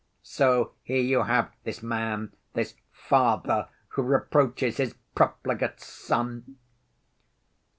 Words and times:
So 0.23 0.73
here 0.81 0.99
you 1.03 1.21
have 1.25 1.51
this 1.63 1.83
man, 1.83 2.33
this 2.53 2.73
father 2.91 3.69
who 3.89 4.01
reproaches 4.01 4.77
his 4.77 4.95
profligate 5.13 5.79
son! 5.79 6.55